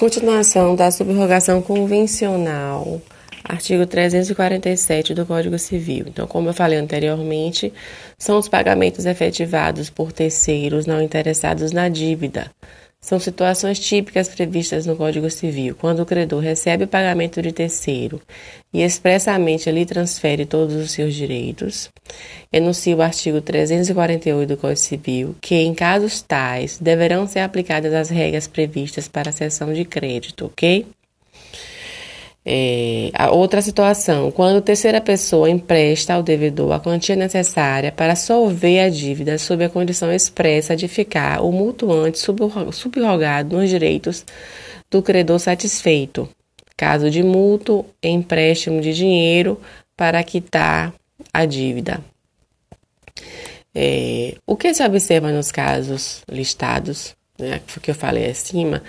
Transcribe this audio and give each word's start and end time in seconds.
Continuação 0.00 0.74
da 0.74 0.90
subrogação 0.90 1.60
convencional, 1.60 3.02
artigo 3.44 3.84
347 3.84 5.12
do 5.12 5.26
Código 5.26 5.58
Civil. 5.58 6.06
Então, 6.08 6.26
como 6.26 6.48
eu 6.48 6.54
falei 6.54 6.78
anteriormente, 6.78 7.70
são 8.16 8.38
os 8.38 8.48
pagamentos 8.48 9.04
efetivados 9.04 9.90
por 9.90 10.10
terceiros 10.10 10.86
não 10.86 11.02
interessados 11.02 11.70
na 11.70 11.90
dívida, 11.90 12.50
são 13.00 13.18
situações 13.18 13.78
típicas 13.78 14.28
previstas 14.28 14.84
no 14.84 14.94
Código 14.94 15.30
Civil, 15.30 15.74
quando 15.74 16.00
o 16.00 16.06
credor 16.06 16.40
recebe 16.40 16.84
o 16.84 16.88
pagamento 16.88 17.40
de 17.40 17.50
terceiro 17.50 18.20
e 18.72 18.82
expressamente 18.82 19.70
lhe 19.70 19.86
transfere 19.86 20.44
todos 20.44 20.74
os 20.74 20.90
seus 20.90 21.14
direitos. 21.14 21.90
Enuncia 22.52 22.94
o 22.94 23.00
artigo 23.00 23.40
348 23.40 24.48
do 24.48 24.56
Código 24.56 24.78
Civil 24.78 25.34
que, 25.40 25.54
em 25.54 25.74
casos 25.74 26.20
tais, 26.20 26.78
deverão 26.78 27.26
ser 27.26 27.40
aplicadas 27.40 27.94
as 27.94 28.10
regras 28.10 28.46
previstas 28.46 29.08
para 29.08 29.30
a 29.30 29.32
cessão 29.32 29.72
de 29.72 29.84
crédito, 29.84 30.46
ok? 30.46 30.86
É, 32.44 33.10
a 33.12 33.30
outra 33.30 33.60
situação, 33.60 34.30
quando 34.30 34.62
terceira 34.62 35.00
pessoa 35.00 35.50
empresta 35.50 36.14
ao 36.14 36.22
devedor 36.22 36.72
a 36.72 36.80
quantia 36.80 37.14
necessária 37.14 37.92
para 37.92 38.16
solver 38.16 38.80
a 38.80 38.88
dívida 38.88 39.36
sob 39.36 39.62
a 39.62 39.68
condição 39.68 40.10
expressa 40.10 40.74
de 40.74 40.88
ficar 40.88 41.42
o 41.42 41.52
mutuante 41.52 42.18
subrogado 42.72 43.56
nos 43.56 43.68
direitos 43.68 44.24
do 44.90 45.02
credor 45.02 45.38
satisfeito. 45.38 46.28
Caso 46.76 47.10
de 47.10 47.22
mútuo, 47.22 47.84
empréstimo 48.02 48.80
de 48.80 48.94
dinheiro 48.94 49.60
para 49.94 50.22
quitar 50.24 50.94
a 51.32 51.44
dívida. 51.44 52.00
É, 53.74 54.36
o 54.46 54.56
que 54.56 54.72
se 54.72 54.82
observa 54.82 55.30
nos 55.30 55.52
casos 55.52 56.22
listados, 56.28 57.14
né, 57.38 57.60
que 57.82 57.90
eu 57.90 57.94
falei 57.94 58.30
acima, 58.30 58.82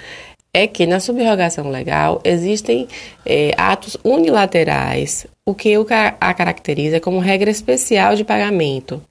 é 0.53 0.67
que 0.67 0.85
na 0.85 0.99
subrogação 0.99 1.69
legal 1.69 2.21
existem 2.23 2.87
é, 3.26 3.53
atos 3.57 3.98
unilaterais, 4.03 5.26
o 5.45 5.55
que 5.55 5.73
a 6.20 6.34
caracteriza 6.34 6.99
como 6.99 7.20
regra 7.20 7.49
especial 7.49 8.15
de 8.15 8.23
pagamento. 8.23 9.01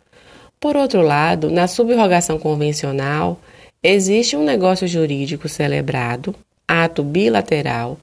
Por 0.59 0.77
outro 0.77 1.01
lado, 1.01 1.51
na 1.51 1.67
subrogação 1.67 2.39
convencional, 2.39 3.41
existe 3.83 4.37
um 4.37 4.45
negócio 4.45 4.87
jurídico 4.87 5.49
celebrado, 5.49 6.35
ato 6.69 7.03
bilateral, 7.03 7.99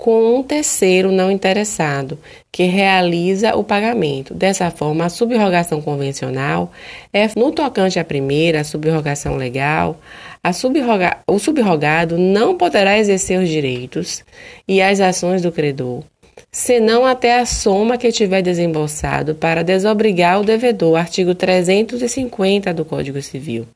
com 0.00 0.38
um 0.38 0.42
terceiro 0.42 1.12
não 1.12 1.30
interessado, 1.30 2.18
que 2.50 2.64
realiza 2.64 3.54
o 3.54 3.62
pagamento. 3.62 4.32
Dessa 4.32 4.70
forma, 4.70 5.04
a 5.04 5.10
subrogação 5.10 5.82
convencional 5.82 6.72
é, 7.12 7.28
no 7.36 7.52
tocante 7.52 7.98
à 7.98 8.04
primeira, 8.04 8.62
a 8.62 8.64
subrogação 8.64 9.36
legal, 9.36 10.00
a 10.42 10.54
subroga, 10.54 11.18
o 11.26 11.38
subrogado 11.38 12.16
não 12.16 12.56
poderá 12.56 12.98
exercer 12.98 13.38
os 13.38 13.48
direitos 13.50 14.24
e 14.66 14.80
as 14.80 15.00
ações 15.00 15.42
do 15.42 15.52
credor, 15.52 16.02
senão 16.50 17.04
até 17.04 17.38
a 17.38 17.44
soma 17.44 17.98
que 17.98 18.10
tiver 18.10 18.40
desembolsado 18.40 19.34
para 19.34 19.62
desobrigar 19.62 20.40
o 20.40 20.44
devedor, 20.44 20.96
artigo 20.96 21.34
350 21.34 22.72
do 22.72 22.86
Código 22.86 23.20
Civil. 23.20 23.68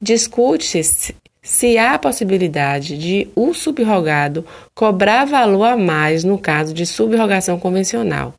Discute-se 0.00 1.14
se 1.42 1.78
há 1.78 1.98
possibilidade 1.98 2.96
de 2.98 3.28
o 3.34 3.54
subrogado 3.54 4.44
cobrar 4.74 5.24
valor 5.24 5.64
a 5.64 5.76
mais 5.76 6.24
no 6.24 6.38
caso 6.38 6.74
de 6.74 6.84
subrogação 6.84 7.58
convencional. 7.58 8.34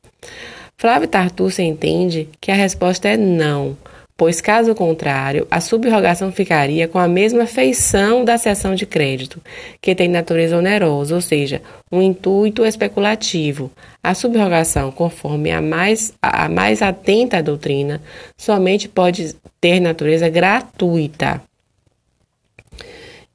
Flávio 0.78 1.08
Tartucci 1.08 1.62
entende 1.62 2.28
que 2.40 2.52
a 2.52 2.56
resposta 2.56 3.08
é 3.08 3.16
não, 3.16 3.78
pois, 4.18 4.42
caso 4.42 4.76
contrário, 4.76 5.48
a 5.50 5.60
subrogação 5.60 6.32
ficaria 6.32 6.88
com 6.88 7.00
a 7.00 7.08
mesma 7.08 7.46
feição 7.46 8.24
da 8.24 8.38
cessão 8.38 8.76
de 8.76 8.86
crédito, 8.86 9.42
que 9.82 9.96
tem 9.96 10.08
natureza 10.08 10.58
onerosa, 10.58 11.16
ou 11.16 11.22
seja, 11.22 11.62
um 11.92 12.02
intuito 12.02 12.64
especulativo. 12.64 13.72
A 14.04 14.14
subrogação, 14.14 14.92
conforme 14.92 15.52
a 15.52 15.62
mais, 15.62 16.14
a 16.22 16.50
mais 16.50 16.82
atenta 16.82 17.38
à 17.38 17.42
doutrina, 17.42 18.02
somente 18.38 18.88
pode 18.88 19.36
ter 19.60 19.80
natureza 19.80 20.30
gratuita. 20.30 21.42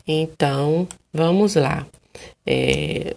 Então, 0.06 0.86
vamos 1.12 1.54
lá. 1.54 1.86
É, 2.46 3.16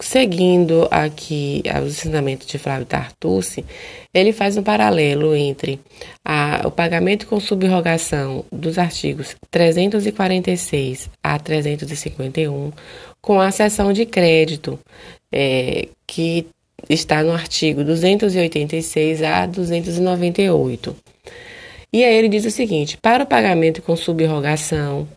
seguindo 0.00 0.88
aqui 0.90 1.62
os 1.84 1.98
ensinamentos 1.98 2.46
de 2.46 2.58
Flávio 2.58 2.86
Tartucci, 2.86 3.64
ele 4.12 4.32
faz 4.32 4.56
um 4.56 4.62
paralelo 4.62 5.34
entre 5.34 5.80
a, 6.24 6.62
o 6.64 6.70
pagamento 6.70 7.26
com 7.26 7.38
subrogação 7.38 8.44
dos 8.50 8.78
artigos 8.78 9.36
346 9.50 11.10
a 11.22 11.38
351 11.38 12.72
com 13.20 13.40
a 13.40 13.50
cessão 13.50 13.92
de 13.92 14.06
crédito, 14.06 14.78
é, 15.32 15.88
que 16.06 16.46
está 16.88 17.22
no 17.22 17.32
artigo 17.32 17.82
286 17.84 19.22
a 19.22 19.46
298. 19.46 20.96
E 21.92 22.04
aí 22.04 22.14
ele 22.14 22.28
diz 22.28 22.44
o 22.44 22.50
seguinte: 22.50 22.96
para 22.98 23.24
o 23.24 23.26
pagamento 23.26 23.82
com 23.82 23.96
subrogação, 23.96 25.08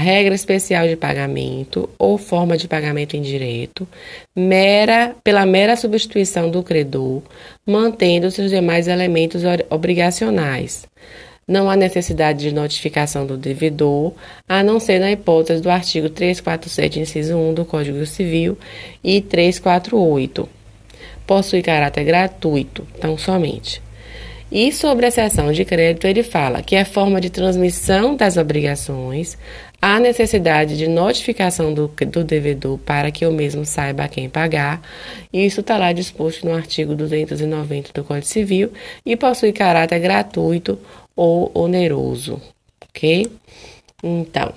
regra 0.00 0.34
especial 0.34 0.88
de 0.88 0.96
pagamento 0.96 1.88
ou 1.98 2.18
forma 2.18 2.56
de 2.56 2.66
pagamento 2.66 3.16
indireto, 3.16 3.86
mera 4.34 5.14
pela 5.22 5.46
mera 5.46 5.76
substituição 5.76 6.50
do 6.50 6.62
credor, 6.62 7.22
mantendo 7.64 8.30
seus 8.30 8.50
demais 8.50 8.88
elementos 8.88 9.42
obrigacionais. 9.70 10.86
Não 11.46 11.70
há 11.70 11.76
necessidade 11.76 12.40
de 12.40 12.54
notificação 12.54 13.26
do 13.26 13.36
devedor, 13.36 14.12
a 14.48 14.62
não 14.62 14.80
ser 14.80 14.98
na 14.98 15.12
hipótese 15.12 15.62
do 15.62 15.70
artigo 15.70 16.08
347, 16.08 17.00
inciso 17.00 17.36
1 17.36 17.54
do 17.54 17.64
Código 17.64 18.04
Civil 18.06 18.58
e 19.02 19.20
348. 19.20 20.48
Possui 21.26 21.62
caráter 21.62 22.04
gratuito, 22.04 22.86
tão 22.98 23.16
somente. 23.18 23.82
E 24.52 24.70
sobre 24.72 25.06
a 25.06 25.10
cessão 25.10 25.50
de 25.52 25.64
crédito, 25.64 26.06
ele 26.06 26.22
fala 26.22 26.62
que 26.62 26.76
é 26.76 26.84
forma 26.84 27.20
de 27.20 27.30
transmissão 27.30 28.14
das 28.14 28.36
obrigações, 28.36 29.36
há 29.80 29.98
necessidade 29.98 30.76
de 30.76 30.86
notificação 30.86 31.74
do, 31.74 31.88
do 31.88 32.24
devedor 32.24 32.78
para 32.78 33.10
que 33.10 33.26
o 33.26 33.32
mesmo 33.32 33.64
saiba 33.64 34.04
a 34.04 34.08
quem 34.08 34.28
pagar. 34.28 34.80
Isso 35.32 35.60
está 35.60 35.76
lá 35.76 35.92
disposto 35.92 36.46
no 36.46 36.54
artigo 36.54 36.94
290 36.94 37.92
do 37.92 38.04
Código 38.04 38.26
Civil 38.26 38.72
e 39.04 39.16
possui 39.16 39.52
caráter 39.52 39.98
gratuito 39.98 40.78
ou 41.16 41.50
oneroso, 41.54 42.40
ok? 42.88 43.30
Então, 44.02 44.52